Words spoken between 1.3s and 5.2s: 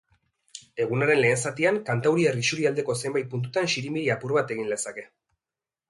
zatian kantauriar isurialdeko zenbait puntutan zirimiri apur bat egin lezake.